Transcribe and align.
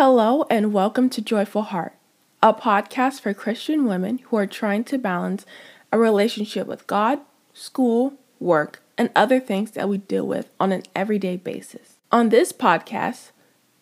Hello, 0.00 0.46
and 0.48 0.72
welcome 0.72 1.10
to 1.10 1.20
Joyful 1.20 1.62
Heart, 1.62 1.92
a 2.40 2.54
podcast 2.54 3.20
for 3.20 3.34
Christian 3.34 3.84
women 3.84 4.18
who 4.18 4.36
are 4.36 4.46
trying 4.46 4.84
to 4.84 4.96
balance 4.96 5.44
a 5.90 5.98
relationship 5.98 6.68
with 6.68 6.86
God, 6.86 7.18
school, 7.52 8.14
work, 8.38 8.80
and 8.96 9.10
other 9.16 9.40
things 9.40 9.72
that 9.72 9.88
we 9.88 9.98
deal 9.98 10.24
with 10.24 10.50
on 10.60 10.70
an 10.70 10.84
everyday 10.94 11.36
basis. 11.36 11.96
On 12.12 12.28
this 12.28 12.52
podcast, 12.52 13.32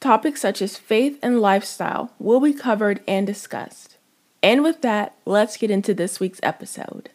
topics 0.00 0.40
such 0.40 0.62
as 0.62 0.79
faith 0.79 1.18
and 1.22 1.42
lifestyle 1.42 2.10
will 2.19 2.40
be 2.40 2.54
covered 2.54 3.03
and 3.06 3.26
discussed. 3.26 3.98
And 4.42 4.62
with 4.62 4.80
that, 4.80 5.14
let's 5.26 5.58
get 5.58 5.71
into 5.71 5.92
this 5.92 6.19
week's 6.19 6.40
episode. 6.42 7.10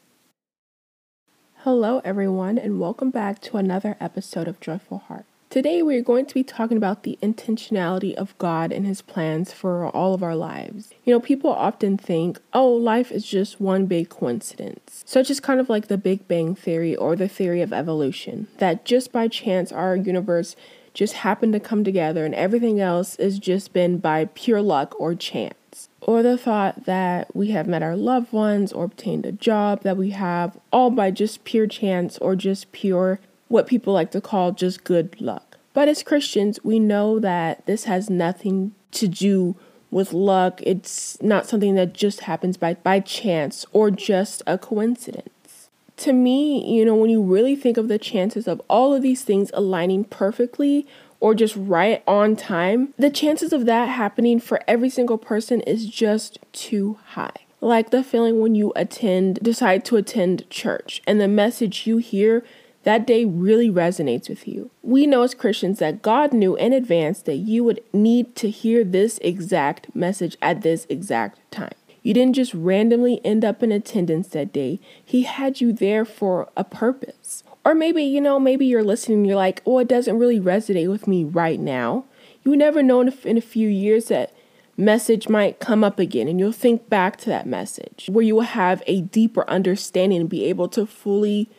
Hello, 1.63 2.02
everyone, 2.05 2.59
and 2.59 2.79
welcome 2.79 3.09
back 3.09 3.41
to 3.41 3.57
another 3.57 3.97
episode 3.99 4.47
of 4.47 4.59
Joyful 4.59 4.99
Heart. 4.99 5.25
Today, 5.52 5.81
we're 5.81 6.02
going 6.02 6.25
to 6.27 6.33
be 6.33 6.45
talking 6.45 6.77
about 6.77 7.04
the 7.04 7.20
intentionality 7.21 8.15
of 8.15 8.38
God 8.38 8.71
and 8.71 8.86
His 8.86 9.02
plans 9.02 9.52
for 9.52 9.89
all 9.89 10.13
of 10.13 10.23
our 10.23 10.34
lives. 10.34 10.93
You 11.03 11.13
know, 11.13 11.20
people 11.20 11.52
often 11.52 11.98
think, 11.98 12.39
oh, 12.53 12.70
life 12.70 13.12
is 13.12 13.26
just 13.27 13.59
one 13.59 13.85
big 13.85 14.07
coincidence, 14.07 15.03
such 15.05 15.29
as 15.29 15.41
kind 15.41 15.59
of 15.59 15.67
like 15.67 15.90
the 15.90 15.98
Big 15.98 16.26
Bang 16.29 16.55
Theory 16.55 16.95
or 16.95 17.17
the 17.17 17.27
theory 17.27 17.62
of 17.62 17.73
evolution, 17.73 18.48
that 18.59 18.85
just 18.85 19.12
by 19.12 19.27
chance 19.27 19.73
our 19.73 19.93
universe 19.93 20.55
just 20.93 21.16
happened 21.16 21.52
to 21.52 21.59
come 21.59 21.84
together 21.84 22.23
and 22.23 22.34
everything 22.34 22.79
else 22.79 23.18
has 23.18 23.38
just 23.38 23.73
been 23.73 23.98
by 23.98 24.29
pure 24.34 24.62
luck 24.62 24.98
or 25.02 25.15
chance. 25.15 25.90
Or 25.99 26.23
the 26.23 26.38
thought 26.38 26.85
that 26.85 27.35
we 27.35 27.52
have 27.52 27.68
met 27.68 27.84
our 27.84 27.98
loved 27.98 28.31
ones 28.31 28.71
or 28.71 28.85
obtained 28.85 29.26
a 29.26 29.34
job 29.34 29.84
that 29.84 29.98
we 29.98 30.12
have 30.12 30.57
all 30.71 30.91
by 30.91 31.12
just 31.12 31.43
pure 31.43 31.68
chance 31.68 32.18
or 32.20 32.38
just 32.38 32.71
pure 32.71 33.20
what 33.52 33.68
people 33.68 33.94
like 33.94 34.12
to 34.12 34.22
call 34.22 34.52
just 34.52 34.84
good 34.84 35.20
luck. 35.22 35.58
But 35.73 35.88
as 35.88 36.04
Christians, 36.04 36.60
we 36.64 36.80
know 36.80 37.20
that 37.20 37.66
this 37.66 37.86
has 37.86 38.10
nothing 38.10 38.74
to 38.91 39.08
do 39.08 39.55
with 39.90 40.14
luck. 40.14 40.62
It's 40.64 41.22
not 41.22 41.46
something 41.46 41.76
that 41.76 41.94
just 41.94 42.22
happens 42.22 42.58
by, 42.58 42.76
by 42.76 42.99
chance 42.99 43.66
or 43.71 43.91
just 43.91 44.41
a 44.48 44.58
coincidence. 44.58 45.70
To 45.98 46.13
me, 46.13 46.76
you 46.76 46.84
know, 46.84 46.96
when 46.96 47.10
you 47.10 47.21
really 47.21 47.55
think 47.55 47.77
of 47.77 47.88
the 47.88 47.99
chances 47.99 48.48
of 48.48 48.62
all 48.68 48.93
of 48.93 49.02
these 49.02 49.24
things 49.24 49.52
aligning 49.54 50.05
perfectly 50.05 50.88
or 51.20 51.36
just 51.36 51.55
right 51.55 52.02
on 52.08 52.36
time, 52.36 52.93
the 52.98 53.12
chances 53.12 53.54
of 53.54 53.65
that 53.65 53.90
happening 53.90 54.40
for 54.40 54.62
every 54.68 54.90
single 54.90 55.18
person 55.18 55.62
is 55.62 55.88
just 55.88 56.40
too 56.52 56.98
high 57.10 57.34
like 57.62 57.91
the 57.91 58.04
feeling 58.04 58.41
when 58.41 58.55
you 58.55 58.74
attend 58.76 59.36
decide 59.41 59.86
to 59.86 59.96
attend 59.96 60.49
church 60.49 61.02
and 61.05 61.21
the 61.21 61.27
message 61.27 61.86
you 61.86 61.98
hear 61.98 62.43
that 62.84 63.05
day 63.05 63.26
really 63.26 63.70
resonates 63.70 64.28
with 64.28 64.47
you. 64.47 64.72
We 64.81 65.06
know 65.06 65.22
as 65.24 65.34
Christians 65.34 65.79
that 65.79 66.01
God 66.01 66.34
knew 66.34 66.56
in 66.56 66.74
advance 66.74 67.22
that 67.24 67.35
you 67.35 67.63
would 67.63 67.84
need 67.94 68.35
to 68.38 68.50
hear 68.50 68.84
this 68.84 69.19
exact 69.19 69.96
message 69.96 70.38
at 70.41 70.62
this 70.62 70.88
exact 70.90 71.40
time. 71.52 71.74
You 72.03 72.13
didn't 72.13 72.34
just 72.34 72.53
randomly 72.53 73.22
end 73.24 73.46
up 73.46 73.62
in 73.62 73.72
attendance 73.72 74.29
that 74.29 74.52
day, 74.52 74.79
He 75.03 75.24
had 75.24 75.62
you 75.62 75.72
there 75.72 76.06
for 76.06 76.50
a 76.57 76.63
purpose. 76.63 77.44
Or 77.63 77.75
maybe, 77.75 78.03
you 78.03 78.19
know, 78.19 78.40
maybe 78.40 78.66
you're 78.66 78.84
listening 78.84 79.19
and 79.19 79.28
you're 79.28 79.35
like, 79.35 79.62
oh, 79.68 79.78
it 79.78 79.88
doesn't 79.88 80.18
really 80.18 80.40
resonate 80.40 80.90
with 80.90 81.06
me 81.06 81.24
right 81.24 81.59
now. 81.59 82.06
You 82.44 82.56
never 82.56 82.81
know 82.81 83.02
in 83.02 83.38
a 83.38 83.41
few 83.41 83.69
years 83.69 84.06
that 84.06 84.34
message 84.78 85.29
might 85.29 85.59
come 85.59 85.84
up 85.84 86.00
again 86.00 86.28
and 86.28 86.40
you'll 86.40 86.52
think 86.52 86.90
back 86.90 87.18
to 87.18 87.29
that 87.29 87.46
message 87.46 88.09
where 88.12 88.25
you 88.25 88.34
will 88.34 88.41
have 88.41 88.81
a 88.88 89.02
deeper 89.02 89.47
understanding 89.47 90.22
and 90.22 90.29
be 90.29 90.46
able 90.46 90.68
to 90.69 90.88
fully 90.88 91.50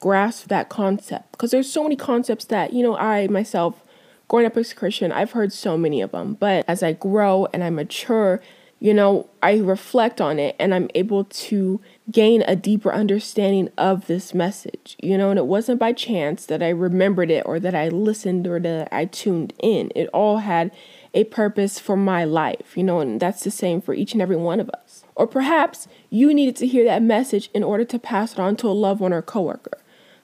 grasp 0.00 0.48
that 0.48 0.68
concept. 0.68 1.32
Because 1.32 1.50
there's 1.50 1.70
so 1.70 1.82
many 1.82 1.96
concepts 1.96 2.44
that 2.46 2.72
you 2.72 2.82
know 2.82 2.96
I 2.96 3.26
myself 3.28 3.82
growing 4.28 4.46
up 4.46 4.56
as 4.56 4.72
a 4.72 4.74
Christian 4.74 5.10
I've 5.10 5.32
heard 5.32 5.52
so 5.52 5.76
many 5.76 6.00
of 6.00 6.12
them 6.12 6.34
but 6.34 6.64
as 6.68 6.82
I 6.82 6.92
grow 6.92 7.48
and 7.52 7.64
I 7.64 7.70
mature 7.70 8.40
you 8.78 8.94
know 8.94 9.28
I 9.42 9.56
reflect 9.58 10.20
on 10.20 10.38
it 10.38 10.54
and 10.58 10.74
I'm 10.74 10.90
able 10.94 11.24
to 11.24 11.80
gain 12.10 12.42
a 12.42 12.54
deeper 12.54 12.92
understanding 12.92 13.70
of 13.78 14.06
this 14.06 14.34
message 14.34 14.96
you 15.02 15.16
know? 15.18 15.30
And 15.30 15.38
it 15.38 15.46
wasn't 15.46 15.80
by 15.80 15.92
chance 15.92 16.46
that 16.46 16.62
I 16.62 16.68
remembered 16.68 17.30
it 17.30 17.44
or 17.46 17.58
that 17.60 17.74
I 17.74 17.88
listened 17.88 18.46
or 18.46 18.60
that 18.60 18.88
I 18.92 19.06
tuned 19.06 19.52
in. 19.60 19.90
It 19.96 20.08
all 20.12 20.38
had 20.38 20.70
a 21.14 21.24
purpose 21.24 21.78
for 21.78 21.96
my 21.96 22.24
life 22.24 22.76
you 22.76 22.84
know? 22.84 23.00
And 23.00 23.18
that's 23.18 23.42
the 23.42 23.50
same 23.50 23.80
for 23.80 23.94
each 23.94 24.12
and 24.12 24.22
every 24.22 24.36
one 24.36 24.60
of 24.60 24.70
us. 24.70 25.04
Or 25.16 25.26
perhaps 25.26 25.88
you 26.10 26.32
needed 26.32 26.54
to 26.56 26.66
hear 26.66 26.84
that 26.84 27.02
message 27.02 27.50
in 27.52 27.64
order 27.64 27.84
to 27.86 27.98
pass 27.98 28.34
it 28.34 28.38
on 28.38 28.54
to 28.56 28.68
a 28.68 28.70
loved 28.70 29.00
one 29.00 29.12
or 29.12 29.22
coworker 29.22 29.78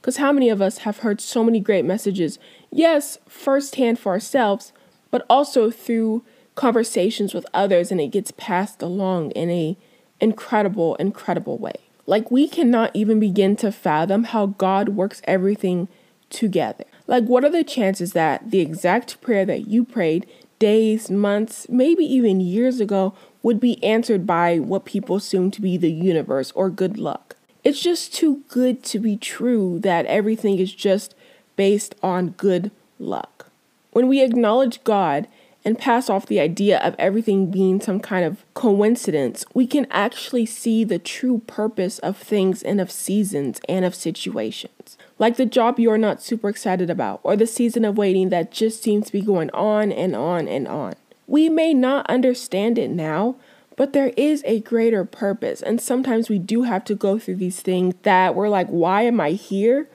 because 0.04 0.18
how 0.18 0.32
many 0.32 0.50
of 0.50 0.60
us 0.60 0.78
have 0.78 0.98
heard 0.98 1.18
so 1.18 1.42
many 1.42 1.58
great 1.58 1.82
messages? 1.82 2.38
Yes, 2.70 3.16
firsthand 3.26 3.98
for 3.98 4.12
ourselves, 4.12 4.74
but 5.10 5.24
also 5.30 5.70
through 5.70 6.22
conversations 6.54 7.32
with 7.32 7.46
others 7.54 7.90
and 7.90 7.98
it 8.02 8.08
gets 8.08 8.30
passed 8.32 8.82
along 8.82 9.30
in 9.30 9.48
a 9.48 9.78
incredible 10.20 10.94
incredible 10.96 11.56
way. 11.56 11.72
Like 12.04 12.30
we 12.30 12.48
cannot 12.48 12.90
even 12.92 13.18
begin 13.18 13.56
to 13.56 13.72
fathom 13.72 14.24
how 14.24 14.44
God 14.44 14.90
works 14.90 15.22
everything 15.24 15.88
together. 16.28 16.84
Like 17.06 17.24
what 17.24 17.42
are 17.42 17.50
the 17.50 17.64
chances 17.64 18.12
that 18.12 18.50
the 18.50 18.60
exact 18.60 19.22
prayer 19.22 19.46
that 19.46 19.68
you 19.68 19.86
prayed 19.86 20.26
days, 20.58 21.10
months, 21.10 21.66
maybe 21.70 22.04
even 22.04 22.42
years 22.42 22.78
ago 22.78 23.14
would 23.42 23.58
be 23.58 23.82
answered 23.82 24.26
by 24.26 24.58
what 24.58 24.84
people 24.84 25.16
assume 25.16 25.50
to 25.52 25.62
be 25.62 25.78
the 25.78 25.90
universe 25.90 26.52
or 26.52 26.68
good 26.68 26.98
luck? 26.98 27.33
It's 27.64 27.80
just 27.80 28.12
too 28.12 28.42
good 28.48 28.82
to 28.84 28.98
be 28.98 29.16
true 29.16 29.78
that 29.80 30.04
everything 30.06 30.58
is 30.58 30.74
just 30.74 31.14
based 31.56 31.94
on 32.02 32.30
good 32.30 32.70
luck. 32.98 33.50
When 33.92 34.06
we 34.06 34.22
acknowledge 34.22 34.84
God 34.84 35.28
and 35.64 35.78
pass 35.78 36.10
off 36.10 36.26
the 36.26 36.40
idea 36.40 36.78
of 36.80 36.94
everything 36.98 37.50
being 37.50 37.80
some 37.80 38.00
kind 38.00 38.24
of 38.26 38.44
coincidence, 38.52 39.46
we 39.54 39.66
can 39.66 39.86
actually 39.90 40.44
see 40.44 40.84
the 40.84 40.98
true 40.98 41.38
purpose 41.46 41.98
of 42.00 42.18
things 42.18 42.62
and 42.62 42.82
of 42.82 42.90
seasons 42.90 43.60
and 43.66 43.86
of 43.86 43.94
situations. 43.94 44.98
Like 45.18 45.36
the 45.36 45.46
job 45.46 45.78
you're 45.78 45.96
not 45.96 46.22
super 46.22 46.50
excited 46.50 46.90
about, 46.90 47.20
or 47.22 47.34
the 47.34 47.46
season 47.46 47.86
of 47.86 47.96
waiting 47.96 48.28
that 48.28 48.52
just 48.52 48.82
seems 48.82 49.06
to 49.06 49.12
be 49.12 49.22
going 49.22 49.50
on 49.52 49.90
and 49.90 50.14
on 50.14 50.48
and 50.48 50.68
on. 50.68 50.96
We 51.26 51.48
may 51.48 51.72
not 51.72 52.04
understand 52.10 52.76
it 52.76 52.90
now, 52.90 53.36
but 53.76 53.92
there 53.92 54.12
is 54.16 54.42
a 54.46 54.60
greater 54.60 55.04
purpose. 55.04 55.62
And 55.62 55.80
sometimes 55.80 56.28
we 56.28 56.38
do 56.38 56.62
have 56.62 56.84
to 56.84 56.94
go 56.94 57.18
through 57.18 57.36
these 57.36 57.60
things 57.60 57.94
that 58.02 58.34
we're 58.34 58.48
like, 58.48 58.68
why 58.68 59.02
am 59.02 59.20
I 59.20 59.30
here? 59.30 59.88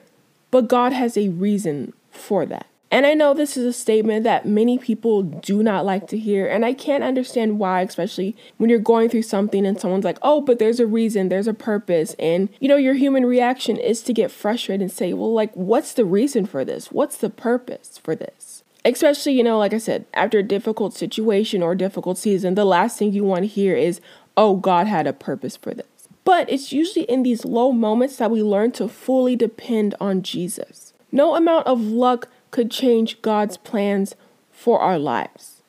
But 0.50 0.68
God 0.68 0.92
has 0.92 1.16
a 1.16 1.28
reason 1.28 1.92
for 2.10 2.44
that. 2.46 2.66
And 2.92 3.06
I 3.06 3.14
know 3.14 3.34
this 3.34 3.56
is 3.56 3.64
a 3.64 3.72
statement 3.72 4.24
that 4.24 4.46
many 4.46 4.76
people 4.76 5.22
do 5.22 5.62
not 5.62 5.84
like 5.86 6.08
to 6.08 6.18
hear. 6.18 6.48
And 6.48 6.64
I 6.64 6.72
can't 6.72 7.04
understand 7.04 7.60
why, 7.60 7.82
especially 7.82 8.36
when 8.56 8.68
you're 8.68 8.80
going 8.80 9.08
through 9.08 9.22
something 9.22 9.64
and 9.64 9.80
someone's 9.80 10.04
like, 10.04 10.18
oh, 10.22 10.40
but 10.40 10.58
there's 10.58 10.80
a 10.80 10.88
reason, 10.88 11.28
there's 11.28 11.46
a 11.46 11.54
purpose. 11.54 12.16
And, 12.18 12.48
you 12.58 12.68
know, 12.68 12.76
your 12.76 12.94
human 12.94 13.24
reaction 13.26 13.76
is 13.76 14.02
to 14.02 14.12
get 14.12 14.32
frustrated 14.32 14.82
and 14.82 14.90
say, 14.90 15.12
well, 15.12 15.32
like, 15.32 15.54
what's 15.54 15.92
the 15.92 16.04
reason 16.04 16.46
for 16.46 16.64
this? 16.64 16.90
What's 16.90 17.16
the 17.16 17.30
purpose 17.30 17.96
for 17.96 18.16
this? 18.16 18.59
Especially, 18.84 19.32
you 19.32 19.42
know, 19.42 19.58
like 19.58 19.74
I 19.74 19.78
said, 19.78 20.06
after 20.14 20.38
a 20.38 20.42
difficult 20.42 20.94
situation 20.94 21.62
or 21.62 21.74
difficult 21.74 22.18
season, 22.18 22.54
the 22.54 22.64
last 22.64 22.98
thing 22.98 23.12
you 23.12 23.24
want 23.24 23.42
to 23.42 23.46
hear 23.46 23.76
is, 23.76 24.00
oh, 24.36 24.56
God 24.56 24.86
had 24.86 25.06
a 25.06 25.12
purpose 25.12 25.56
for 25.56 25.74
this. 25.74 25.86
But 26.24 26.50
it's 26.50 26.72
usually 26.72 27.04
in 27.06 27.22
these 27.22 27.44
low 27.44 27.72
moments 27.72 28.16
that 28.16 28.30
we 28.30 28.42
learn 28.42 28.72
to 28.72 28.88
fully 28.88 29.36
depend 29.36 29.94
on 30.00 30.22
Jesus. 30.22 30.92
No 31.10 31.34
amount 31.34 31.66
of 31.66 31.80
luck 31.80 32.28
could 32.50 32.70
change 32.70 33.20
God's 33.22 33.56
plans 33.56 34.14
for 34.50 34.80
our 34.80 34.98
lives. 34.98 35.62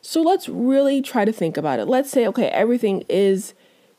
So 0.00 0.22
let's 0.22 0.48
really 0.48 1.02
try 1.02 1.24
to 1.24 1.32
think 1.32 1.56
about 1.56 1.78
it. 1.78 1.86
Let's 1.86 2.10
say, 2.10 2.26
okay, 2.28 2.46
everything 2.48 3.04
is, 3.08 3.52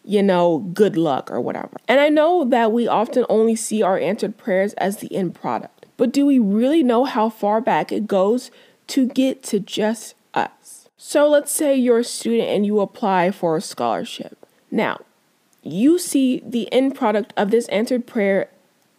you 0.04 0.24
know, 0.24 0.60
good 0.74 0.98
luck 0.98 1.30
or 1.30 1.40
whatever. 1.40 1.78
And 1.88 2.00
I 2.00 2.10
know 2.10 2.44
that 2.46 2.72
we 2.72 2.88
often 2.88 3.26
only 3.30 3.56
see 3.56 3.84
our 3.84 4.00
answered 4.00 4.38
prayers 4.38 4.74
as 4.74 4.98
the 4.98 5.14
end 5.16 5.36
product. 5.36 5.79
But 6.00 6.14
do 6.14 6.26
we 6.26 6.40
really 6.40 6.82
know 6.82 7.04
how 7.04 7.28
far 7.30 7.60
back 7.60 7.92
it 7.92 8.08
goes 8.08 8.52
to 8.88 9.06
get 9.06 9.44
to 9.44 9.60
just 9.60 10.16
us? 10.34 10.88
So 10.96 11.30
let's 11.30 11.52
say 11.52 11.76
you're 11.76 12.00
a 12.00 12.04
student 12.06 12.48
and 12.48 12.66
you 12.66 12.80
apply 12.80 13.32
for 13.32 13.58
a 13.58 13.62
scholarship. 13.62 14.48
Now, 14.72 15.02
you 15.62 16.00
see 16.00 16.42
the 16.46 16.72
end 16.72 16.96
product 16.96 17.34
of 17.36 17.52
this 17.52 17.68
answered 17.68 18.08
prayer 18.08 18.50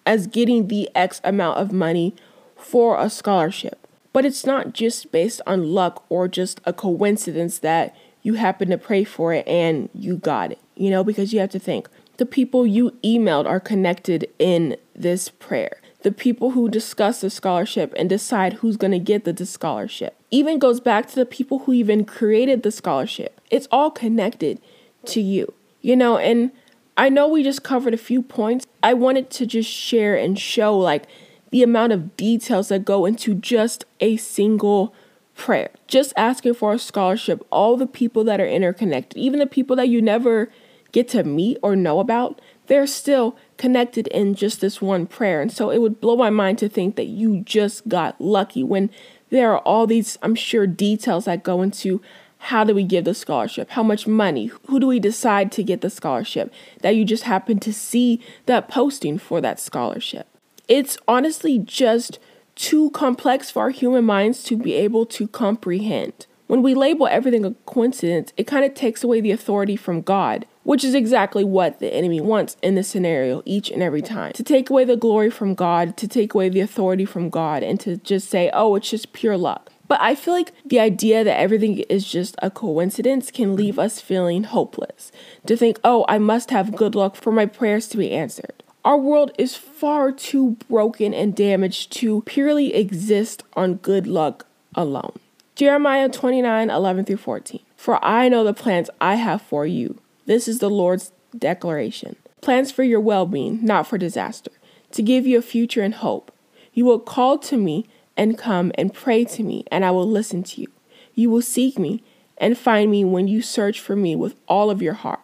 as 0.04 0.26
getting 0.26 0.68
the 0.68 0.90
X 0.94 1.22
amount 1.24 1.56
of 1.56 1.72
money 1.72 2.14
for 2.54 3.00
a 3.00 3.08
scholarship. 3.08 3.86
But 4.12 4.26
it's 4.26 4.44
not 4.44 4.74
just 4.74 5.10
based 5.10 5.40
on 5.46 5.72
luck 5.72 6.04
or 6.10 6.28
just 6.28 6.60
a 6.66 6.74
coincidence 6.74 7.60
that 7.60 7.96
you 8.22 8.34
happen 8.34 8.68
to 8.68 8.76
pray 8.76 9.04
for 9.04 9.32
it 9.32 9.48
and 9.48 9.88
you 9.94 10.16
got 10.16 10.52
it, 10.52 10.58
you 10.76 10.90
know, 10.90 11.02
because 11.02 11.32
you 11.32 11.40
have 11.40 11.50
to 11.52 11.58
think 11.58 11.88
the 12.18 12.26
people 12.26 12.66
you 12.66 12.90
emailed 13.02 13.46
are 13.46 13.58
connected 13.58 14.28
in 14.38 14.76
this 14.94 15.30
prayer 15.30 15.79
the 16.02 16.12
people 16.12 16.52
who 16.52 16.68
discuss 16.68 17.20
the 17.20 17.30
scholarship 17.30 17.92
and 17.96 18.08
decide 18.08 18.54
who's 18.54 18.76
going 18.76 18.92
to 18.92 18.98
get 18.98 19.24
the 19.24 19.46
scholarship. 19.46 20.16
Even 20.30 20.58
goes 20.58 20.80
back 20.80 21.08
to 21.08 21.14
the 21.14 21.26
people 21.26 21.60
who 21.60 21.72
even 21.72 22.04
created 22.04 22.62
the 22.62 22.70
scholarship. 22.70 23.40
It's 23.50 23.68
all 23.70 23.90
connected 23.90 24.60
to 25.06 25.20
you, 25.20 25.52
you 25.82 25.96
know, 25.96 26.16
and 26.16 26.52
I 26.96 27.08
know 27.08 27.28
we 27.28 27.42
just 27.42 27.62
covered 27.62 27.94
a 27.94 27.98
few 27.98 28.22
points. 28.22 28.66
I 28.82 28.94
wanted 28.94 29.30
to 29.30 29.46
just 29.46 29.70
share 29.70 30.16
and 30.16 30.38
show 30.38 30.76
like 30.76 31.04
the 31.50 31.62
amount 31.62 31.92
of 31.92 32.16
details 32.16 32.68
that 32.68 32.84
go 32.84 33.06
into 33.06 33.34
just 33.34 33.84
a 34.00 34.16
single 34.16 34.94
prayer, 35.34 35.70
just 35.86 36.12
asking 36.16 36.54
for 36.54 36.74
a 36.74 36.78
scholarship, 36.78 37.44
all 37.50 37.76
the 37.76 37.86
people 37.86 38.24
that 38.24 38.40
are 38.40 38.46
interconnected, 38.46 39.18
even 39.18 39.38
the 39.38 39.46
people 39.46 39.76
that 39.76 39.88
you 39.88 40.02
never 40.02 40.50
get 40.92 41.08
to 41.08 41.24
meet 41.24 41.58
or 41.62 41.74
know 41.74 42.00
about, 42.00 42.40
they're 42.66 42.86
still 42.86 43.36
connected 43.60 44.06
in 44.06 44.34
just 44.34 44.62
this 44.62 44.80
one 44.80 45.06
prayer. 45.06 45.42
And 45.42 45.52
so 45.52 45.68
it 45.70 45.82
would 45.82 46.00
blow 46.00 46.16
my 46.16 46.30
mind 46.30 46.58
to 46.60 46.68
think 46.68 46.96
that 46.96 47.08
you 47.08 47.42
just 47.42 47.86
got 47.86 48.18
lucky 48.18 48.64
when 48.64 48.88
there 49.28 49.52
are 49.52 49.58
all 49.58 49.86
these, 49.86 50.16
I'm 50.22 50.34
sure, 50.34 50.66
details 50.66 51.26
that 51.26 51.44
go 51.44 51.60
into 51.60 52.00
how 52.38 52.64
do 52.64 52.74
we 52.74 52.84
give 52.84 53.04
the 53.04 53.12
scholarship? 53.12 53.68
How 53.68 53.82
much 53.82 54.06
money? 54.06 54.46
Who 54.68 54.80
do 54.80 54.86
we 54.86 54.98
decide 54.98 55.52
to 55.52 55.62
get 55.62 55.82
the 55.82 55.90
scholarship? 55.90 56.50
That 56.80 56.96
you 56.96 57.04
just 57.04 57.24
happen 57.24 57.60
to 57.60 57.70
see 57.70 58.24
that 58.46 58.70
posting 58.70 59.18
for 59.18 59.42
that 59.42 59.60
scholarship. 59.60 60.26
It's 60.66 60.96
honestly 61.06 61.58
just 61.58 62.18
too 62.54 62.88
complex 62.92 63.50
for 63.50 63.60
our 63.60 63.70
human 63.70 64.06
minds 64.06 64.42
to 64.44 64.56
be 64.56 64.72
able 64.72 65.04
to 65.04 65.28
comprehend. 65.28 66.26
When 66.46 66.62
we 66.62 66.74
label 66.74 67.06
everything 67.06 67.44
a 67.44 67.54
coincidence, 67.66 68.32
it 68.38 68.46
kind 68.46 68.64
of 68.64 68.72
takes 68.72 69.04
away 69.04 69.20
the 69.20 69.32
authority 69.32 69.76
from 69.76 70.00
God, 70.00 70.46
which 70.70 70.84
is 70.84 70.94
exactly 70.94 71.42
what 71.42 71.80
the 71.80 71.92
enemy 71.92 72.20
wants 72.20 72.56
in 72.62 72.76
this 72.76 72.86
scenario 72.86 73.42
each 73.44 73.72
and 73.72 73.82
every 73.82 74.00
time. 74.00 74.32
To 74.34 74.44
take 74.44 74.70
away 74.70 74.84
the 74.84 74.96
glory 74.96 75.28
from 75.28 75.56
God, 75.56 75.96
to 75.96 76.06
take 76.06 76.32
away 76.32 76.48
the 76.48 76.60
authority 76.60 77.04
from 77.04 77.28
God, 77.28 77.64
and 77.64 77.80
to 77.80 77.96
just 77.96 78.30
say, 78.30 78.52
oh, 78.54 78.76
it's 78.76 78.88
just 78.88 79.12
pure 79.12 79.36
luck. 79.36 79.72
But 79.88 80.00
I 80.00 80.14
feel 80.14 80.32
like 80.32 80.52
the 80.64 80.78
idea 80.78 81.24
that 81.24 81.40
everything 81.40 81.78
is 81.78 82.08
just 82.08 82.36
a 82.40 82.52
coincidence 82.52 83.32
can 83.32 83.56
leave 83.56 83.80
us 83.80 84.00
feeling 84.00 84.44
hopeless. 84.44 85.10
To 85.46 85.56
think, 85.56 85.80
oh, 85.82 86.04
I 86.08 86.18
must 86.18 86.52
have 86.52 86.76
good 86.76 86.94
luck 86.94 87.16
for 87.16 87.32
my 87.32 87.46
prayers 87.46 87.88
to 87.88 87.96
be 87.96 88.12
answered. 88.12 88.62
Our 88.84 88.96
world 88.96 89.32
is 89.36 89.56
far 89.56 90.12
too 90.12 90.56
broken 90.68 91.12
and 91.12 91.34
damaged 91.34 91.90
to 91.94 92.22
purely 92.26 92.74
exist 92.74 93.42
on 93.54 93.74
good 93.74 94.06
luck 94.06 94.46
alone. 94.76 95.18
Jeremiah 95.56 96.08
29 96.08 96.70
11 96.70 97.06
through 97.06 97.16
14. 97.16 97.60
For 97.76 97.98
I 98.04 98.28
know 98.28 98.44
the 98.44 98.54
plans 98.54 98.88
I 99.00 99.16
have 99.16 99.42
for 99.42 99.66
you. 99.66 99.98
This 100.30 100.46
is 100.46 100.60
the 100.60 100.70
Lord's 100.70 101.10
declaration 101.36 102.14
plans 102.40 102.70
for 102.70 102.84
your 102.84 103.00
well 103.00 103.26
being, 103.26 103.64
not 103.64 103.88
for 103.88 103.98
disaster, 103.98 104.52
to 104.92 105.02
give 105.02 105.26
you 105.26 105.36
a 105.36 105.42
future 105.42 105.82
and 105.82 105.92
hope. 105.92 106.30
You 106.72 106.84
will 106.84 107.00
call 107.00 107.36
to 107.38 107.56
me 107.56 107.88
and 108.16 108.38
come 108.38 108.70
and 108.76 108.94
pray 108.94 109.24
to 109.24 109.42
me, 109.42 109.64
and 109.72 109.84
I 109.84 109.90
will 109.90 110.08
listen 110.08 110.44
to 110.44 110.60
you. 110.60 110.68
You 111.16 111.30
will 111.30 111.42
seek 111.42 111.80
me 111.80 112.04
and 112.38 112.56
find 112.56 112.92
me 112.92 113.04
when 113.04 113.26
you 113.26 113.42
search 113.42 113.80
for 113.80 113.96
me 113.96 114.14
with 114.14 114.36
all 114.46 114.70
of 114.70 114.80
your 114.80 114.94
heart. 114.94 115.18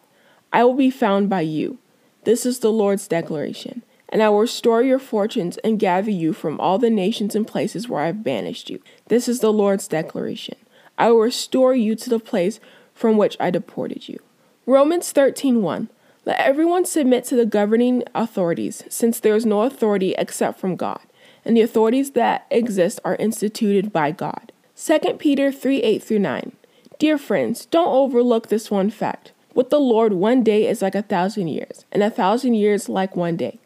I 0.52 0.64
will 0.64 0.74
be 0.74 0.90
found 0.90 1.30
by 1.30 1.42
you. 1.42 1.78
This 2.24 2.44
is 2.44 2.58
the 2.58 2.72
Lord's 2.72 3.06
declaration. 3.06 3.82
And 4.08 4.24
I 4.24 4.28
will 4.28 4.40
restore 4.40 4.82
your 4.82 4.98
fortunes 4.98 5.56
and 5.58 5.78
gather 5.78 6.10
you 6.10 6.32
from 6.32 6.58
all 6.58 6.78
the 6.78 6.90
nations 6.90 7.36
and 7.36 7.46
places 7.46 7.88
where 7.88 8.02
I 8.02 8.06
have 8.06 8.24
banished 8.24 8.68
you. 8.70 8.82
This 9.06 9.28
is 9.28 9.38
the 9.38 9.52
Lord's 9.52 9.86
declaration. 9.86 10.56
I 10.98 11.12
will 11.12 11.20
restore 11.20 11.76
you 11.76 11.94
to 11.94 12.10
the 12.10 12.18
place 12.18 12.58
from 12.92 13.16
which 13.16 13.36
I 13.38 13.52
deported 13.52 14.08
you. 14.08 14.18
Romans 14.68 15.12
13:1 15.12 15.86
Let 16.24 16.40
everyone 16.40 16.84
submit 16.86 17.22
to 17.26 17.36
the 17.36 17.46
governing 17.46 18.02
authorities, 18.16 18.82
since 18.88 19.20
there 19.20 19.36
is 19.36 19.46
no 19.46 19.62
authority 19.62 20.16
except 20.18 20.58
from 20.58 20.74
God, 20.74 21.02
and 21.44 21.56
the 21.56 21.60
authorities 21.60 22.10
that 22.12 22.46
exist 22.50 22.98
are 23.04 23.14
instituted 23.14 23.92
by 23.92 24.10
God. 24.10 24.50
2 24.74 24.98
Peter 25.20 25.52
3 25.52 25.84
8 25.84 26.02
through 26.02 26.18
9. 26.18 26.50
Dear 26.98 27.16
friends, 27.16 27.66
don't 27.66 27.94
overlook 27.94 28.48
this 28.48 28.68
one 28.68 28.90
fact. 28.90 29.30
With 29.54 29.70
the 29.70 29.78
Lord, 29.78 30.14
one 30.14 30.42
day 30.42 30.66
is 30.66 30.82
like 30.82 30.96
a 30.96 31.02
thousand 31.02 31.46
years, 31.46 31.84
and 31.92 32.02
a 32.02 32.10
thousand 32.10 32.54
years 32.54 32.88
like 32.88 33.14
one 33.14 33.36
day. 33.36 33.60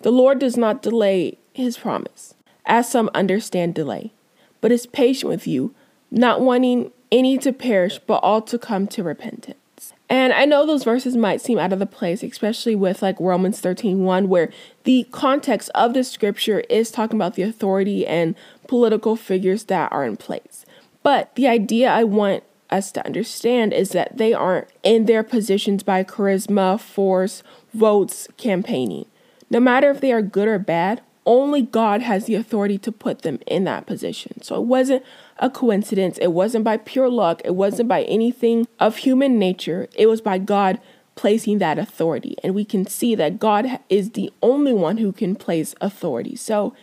The 0.00 0.10
Lord 0.10 0.38
does 0.38 0.56
not 0.56 0.80
delay 0.80 1.36
his 1.52 1.76
promise, 1.76 2.32
as 2.64 2.90
some 2.90 3.10
understand 3.12 3.74
delay, 3.74 4.14
but 4.62 4.72
is 4.72 4.86
patient 4.86 5.28
with 5.28 5.46
you, 5.46 5.74
not 6.10 6.40
wanting 6.40 6.92
any 7.12 7.36
to 7.36 7.52
perish, 7.52 7.98
but 7.98 8.22
all 8.22 8.40
to 8.40 8.58
come 8.58 8.86
to 8.86 9.02
repentance. 9.02 9.58
And 10.08 10.32
I 10.32 10.44
know 10.44 10.64
those 10.64 10.84
verses 10.84 11.16
might 11.16 11.40
seem 11.40 11.58
out 11.58 11.72
of 11.72 11.80
the 11.80 11.86
place, 11.86 12.22
especially 12.22 12.76
with 12.76 13.02
like 13.02 13.18
Romans 13.18 13.60
13 13.60 14.04
1, 14.04 14.28
where 14.28 14.50
the 14.84 15.06
context 15.10 15.70
of 15.74 15.94
the 15.94 16.04
scripture 16.04 16.60
is 16.70 16.90
talking 16.90 17.16
about 17.16 17.34
the 17.34 17.42
authority 17.42 18.06
and 18.06 18.36
political 18.68 19.16
figures 19.16 19.64
that 19.64 19.90
are 19.90 20.04
in 20.04 20.16
place. 20.16 20.64
But 21.02 21.34
the 21.34 21.48
idea 21.48 21.90
I 21.90 22.04
want 22.04 22.44
us 22.70 22.92
to 22.92 23.04
understand 23.04 23.72
is 23.72 23.90
that 23.90 24.16
they 24.16 24.32
aren't 24.32 24.68
in 24.82 25.06
their 25.06 25.22
positions 25.22 25.82
by 25.82 26.04
charisma, 26.04 26.80
force, 26.80 27.42
votes, 27.74 28.28
campaigning. 28.36 29.06
No 29.50 29.60
matter 29.60 29.90
if 29.90 30.00
they 30.00 30.12
are 30.12 30.22
good 30.22 30.48
or 30.48 30.58
bad, 30.58 31.00
only 31.26 31.62
God 31.62 32.02
has 32.02 32.24
the 32.24 32.36
authority 32.36 32.78
to 32.78 32.92
put 32.92 33.22
them 33.22 33.40
in 33.46 33.64
that 33.64 33.86
position. 33.86 34.42
So 34.42 34.56
it 34.56 34.66
wasn't 34.66 35.04
a 35.38 35.50
coincidence. 35.50 36.18
It 36.18 36.32
wasn't 36.32 36.64
by 36.64 36.76
pure 36.78 37.10
luck. 37.10 37.42
It 37.44 37.54
wasn't 37.54 37.88
by 37.88 38.02
anything 38.04 38.66
of 38.78 38.98
human 38.98 39.38
nature. 39.38 39.88
It 39.96 40.06
was 40.06 40.20
by 40.20 40.38
God 40.38 40.80
placing 41.16 41.58
that 41.58 41.78
authority. 41.78 42.36
And 42.44 42.54
we 42.54 42.64
can 42.64 42.86
see 42.86 43.14
that 43.16 43.38
God 43.38 43.80
is 43.88 44.12
the 44.12 44.32
only 44.42 44.72
one 44.72 44.98
who 44.98 45.12
can 45.12 45.34
place 45.34 45.74
authority. 45.80 46.36
So 46.36 46.74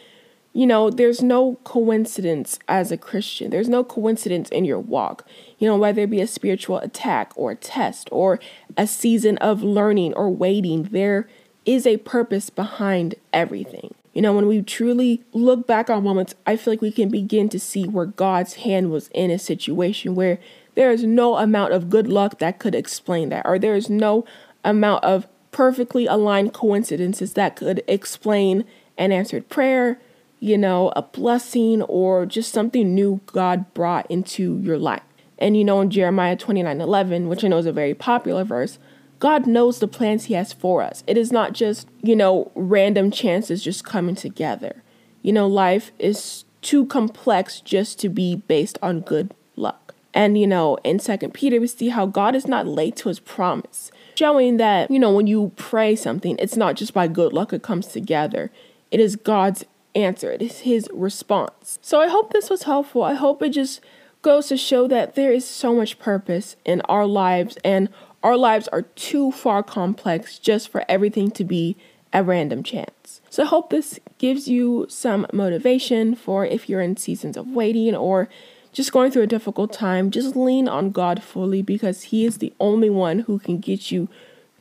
you 0.55 0.67
know, 0.67 0.91
there's 0.91 1.23
no 1.23 1.57
coincidence 1.63 2.59
as 2.67 2.91
a 2.91 2.97
Christian. 2.97 3.49
There's 3.49 3.69
no 3.69 3.83
coincidence 3.83 4.49
in 4.49 4.65
your 4.65 4.79
walk. 4.79 5.27
You 5.57 5.67
know, 5.67 5.77
whether 5.77 6.03
it 6.03 6.11
be 6.11 6.21
a 6.21 6.27
spiritual 6.27 6.77
attack 6.77 7.33
or 7.35 7.51
a 7.51 7.55
test 7.55 8.07
or 8.11 8.39
a 8.77 8.85
season 8.85 9.39
of 9.39 9.63
learning 9.63 10.13
or 10.13 10.29
waiting, 10.29 10.83
there 10.83 11.27
is 11.65 11.87
a 11.87 11.97
purpose 11.97 12.51
behind 12.51 13.15
everything. 13.33 13.95
You 14.13 14.21
know, 14.21 14.33
when 14.33 14.47
we 14.47 14.61
truly 14.61 15.23
look 15.33 15.65
back 15.65 15.89
on 15.89 16.03
moments, 16.03 16.35
I 16.45 16.55
feel 16.55 16.73
like 16.73 16.81
we 16.81 16.91
can 16.91 17.09
begin 17.09 17.49
to 17.49 17.59
see 17.59 17.87
where 17.87 18.05
God's 18.05 18.55
hand 18.55 18.91
was 18.91 19.09
in 19.13 19.31
a 19.31 19.39
situation 19.39 20.13
where 20.13 20.39
there 20.75 20.91
is 20.91 21.03
no 21.03 21.37
amount 21.37 21.73
of 21.73 21.89
good 21.89 22.07
luck 22.07 22.39
that 22.39 22.59
could 22.59 22.75
explain 22.75 23.29
that, 23.29 23.45
or 23.45 23.57
there 23.57 23.75
is 23.75 23.89
no 23.89 24.25
amount 24.63 25.03
of 25.03 25.27
perfectly 25.51 26.05
aligned 26.05 26.53
coincidences 26.53 27.33
that 27.33 27.55
could 27.55 27.83
explain 27.87 28.65
an 28.97 29.11
answered 29.11 29.49
prayer, 29.49 29.99
you 30.39 30.57
know, 30.57 30.91
a 30.95 31.01
blessing 31.01 31.81
or 31.83 32.25
just 32.25 32.51
something 32.51 32.93
new 32.93 33.21
God 33.27 33.73
brought 33.73 34.09
into 34.09 34.59
your 34.59 34.77
life. 34.77 35.03
And 35.39 35.57
you 35.57 35.63
know, 35.63 35.81
in 35.81 35.89
Jeremiah 35.89 36.35
29 36.35 36.81
11, 36.81 37.27
which 37.27 37.43
I 37.43 37.47
know 37.47 37.57
is 37.57 37.65
a 37.65 37.71
very 37.71 37.93
popular 37.93 38.43
verse, 38.43 38.77
God 39.23 39.47
knows 39.47 39.79
the 39.79 39.87
plans 39.87 40.25
He 40.25 40.33
has 40.33 40.51
for 40.51 40.81
us. 40.81 41.01
It 41.07 41.17
is 41.17 41.31
not 41.31 41.53
just, 41.53 41.87
you 42.01 42.13
know, 42.13 42.51
random 42.55 43.09
chances 43.09 43.63
just 43.63 43.85
coming 43.85 44.15
together. 44.15 44.83
You 45.21 45.31
know, 45.31 45.47
life 45.47 45.93
is 45.97 46.43
too 46.61 46.85
complex 46.87 47.61
just 47.61 47.97
to 48.01 48.09
be 48.09 48.35
based 48.35 48.77
on 48.81 48.99
good 48.99 49.33
luck. 49.55 49.95
And, 50.13 50.37
you 50.37 50.45
know, 50.45 50.77
in 50.83 50.99
Second 50.99 51.33
Peter, 51.33 51.61
we 51.61 51.67
see 51.67 51.87
how 51.87 52.05
God 52.05 52.35
is 52.35 52.49
not 52.49 52.67
late 52.67 52.97
to 52.97 53.07
His 53.07 53.21
promise, 53.21 53.93
showing 54.15 54.57
that, 54.57 54.91
you 54.91 54.99
know, 54.99 55.13
when 55.13 55.27
you 55.27 55.53
pray 55.55 55.95
something, 55.95 56.35
it's 56.37 56.57
not 56.57 56.75
just 56.75 56.93
by 56.93 57.07
good 57.07 57.31
luck 57.31 57.53
it 57.53 57.63
comes 57.63 57.87
together. 57.87 58.51
It 58.91 58.99
is 58.99 59.15
God's 59.15 59.63
answer, 59.95 60.33
it 60.33 60.41
is 60.41 60.59
his 60.59 60.89
response. 60.91 61.79
So 61.81 62.01
I 62.01 62.09
hope 62.09 62.33
this 62.33 62.49
was 62.49 62.63
helpful. 62.63 63.03
I 63.03 63.13
hope 63.13 63.41
it 63.41 63.51
just 63.51 63.79
goes 64.21 64.47
to 64.47 64.57
show 64.57 64.85
that 64.89 65.15
there 65.15 65.31
is 65.31 65.47
so 65.47 65.73
much 65.73 65.97
purpose 65.97 66.57
in 66.65 66.81
our 66.81 67.05
lives, 67.05 67.57
and 67.63 67.87
our 68.23 68.37
lives 68.37 68.67
are 68.69 68.81
too 68.81 69.31
far 69.31 69.61
complex 69.61 70.39
just 70.39 70.69
for 70.69 70.85
everything 70.87 71.29
to 71.31 71.43
be 71.43 71.75
a 72.13 72.23
random 72.23 72.63
chance. 72.63 73.21
So 73.29 73.43
I 73.43 73.47
hope 73.47 73.69
this 73.69 73.99
gives 74.17 74.47
you 74.47 74.85
some 74.89 75.27
motivation 75.33 76.15
for 76.15 76.45
if 76.45 76.69
you're 76.69 76.81
in 76.81 76.95
seasons 76.95 77.35
of 77.35 77.49
waiting 77.49 77.95
or 77.95 78.29
just 78.71 78.91
going 78.91 79.11
through 79.11 79.23
a 79.23 79.27
difficult 79.27 79.73
time, 79.73 80.09
just 80.09 80.35
lean 80.35 80.67
on 80.67 80.91
God 80.91 81.21
fully 81.21 81.61
because 81.61 82.03
He 82.03 82.25
is 82.25 82.37
the 82.37 82.53
only 82.59 82.89
one 82.89 83.19
who 83.19 83.39
can 83.39 83.59
get 83.59 83.91
you 83.91 84.07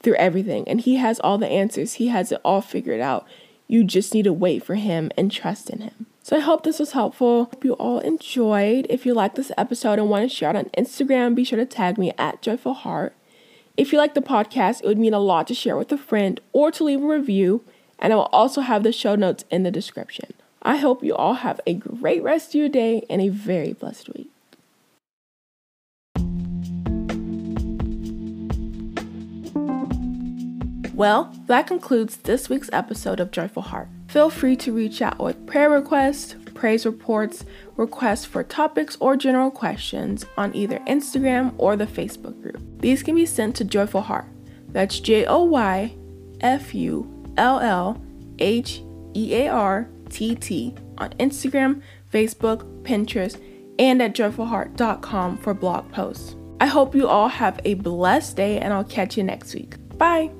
through 0.02 0.16
everything. 0.16 0.66
And 0.68 0.80
He 0.80 0.96
has 0.96 1.20
all 1.20 1.38
the 1.38 1.48
answers, 1.48 1.94
He 1.94 2.08
has 2.08 2.32
it 2.32 2.40
all 2.44 2.60
figured 2.60 3.00
out. 3.00 3.26
You 3.68 3.84
just 3.84 4.12
need 4.12 4.24
to 4.24 4.32
wait 4.32 4.64
for 4.64 4.74
Him 4.74 5.10
and 5.16 5.30
trust 5.30 5.70
in 5.70 5.80
Him. 5.80 6.06
So 6.22 6.36
I 6.36 6.40
hope 6.40 6.62
this 6.62 6.78
was 6.78 6.92
helpful. 6.92 7.44
Hope 7.44 7.64
you 7.64 7.72
all 7.74 7.98
enjoyed. 8.00 8.86
If 8.88 9.04
you 9.06 9.12
like 9.12 9.34
this 9.34 9.50
episode 9.58 9.98
and 9.98 10.08
want 10.08 10.28
to 10.28 10.34
share 10.34 10.50
it 10.50 10.56
on 10.56 10.66
Instagram, 10.76 11.34
be 11.34 11.44
sure 11.44 11.58
to 11.58 11.66
tag 11.66 11.98
me 11.98 12.12
at 12.16 12.42
Joyful 12.42 12.74
Heart. 12.74 13.14
If 13.74 13.90
you 13.90 13.96
like 13.96 14.12
the 14.12 14.20
podcast, 14.20 14.82
it 14.82 14.86
would 14.86 14.98
mean 14.98 15.14
a 15.14 15.18
lot 15.18 15.46
to 15.46 15.54
share 15.54 15.78
with 15.78 15.90
a 15.92 15.96
friend 15.96 16.38
or 16.52 16.70
to 16.72 16.84
leave 16.84 17.02
a 17.02 17.06
review, 17.06 17.64
and 17.98 18.12
I 18.12 18.16
will 18.16 18.28
also 18.32 18.60
have 18.60 18.82
the 18.82 18.92
show 18.92 19.14
notes 19.14 19.44
in 19.50 19.62
the 19.62 19.70
description. 19.70 20.34
I 20.62 20.76
hope 20.76 21.02
you 21.02 21.14
all 21.16 21.34
have 21.34 21.58
a 21.66 21.72
great 21.72 22.22
rest 22.22 22.50
of 22.50 22.56
your 22.56 22.68
day 22.68 23.06
and 23.08 23.22
a 23.22 23.30
very 23.30 23.72
blessed 23.72 24.10
week. 24.10 24.28
Well, 30.94 31.34
that 31.46 31.66
concludes 31.66 32.18
this 32.18 32.50
week's 32.50 32.68
episode 32.74 33.20
of 33.20 33.30
Joyful 33.30 33.62
Heart. 33.62 33.88
Feel 34.08 34.28
free 34.28 34.54
to 34.56 34.72
reach 34.74 35.00
out 35.00 35.18
with 35.18 35.46
prayer 35.46 35.70
requests, 35.70 36.36
praise 36.54 36.84
reports, 36.84 37.46
requests 37.76 38.26
for 38.26 38.44
topics, 38.44 38.98
or 39.00 39.16
general 39.16 39.50
questions 39.50 40.26
on 40.36 40.54
either 40.54 40.78
Instagram 40.80 41.54
or 41.56 41.74
the 41.74 41.86
Facebook. 41.86 42.41
These 42.82 43.02
can 43.02 43.14
be 43.14 43.24
sent 43.24 43.56
to 43.56 43.64
Joyful 43.64 44.02
Heart. 44.02 44.26
That's 44.68 45.00
J 45.00 45.24
O 45.24 45.44
Y 45.44 45.96
F 46.40 46.74
U 46.74 47.32
L 47.38 47.60
L 47.60 48.02
H 48.38 48.82
E 49.14 49.34
A 49.36 49.48
R 49.48 49.88
T 50.10 50.34
T 50.34 50.74
on 50.98 51.10
Instagram, 51.14 51.80
Facebook, 52.12 52.82
Pinterest, 52.82 53.40
and 53.78 54.02
at 54.02 54.14
joyfullheartt.com 54.14 55.38
for 55.38 55.54
blog 55.54 55.90
posts. 55.92 56.36
I 56.60 56.66
hope 56.66 56.94
you 56.94 57.08
all 57.08 57.28
have 57.28 57.60
a 57.64 57.74
blessed 57.74 58.36
day, 58.36 58.58
and 58.58 58.72
I'll 58.74 58.84
catch 58.84 59.16
you 59.16 59.24
next 59.24 59.54
week. 59.54 59.76
Bye. 59.96 60.30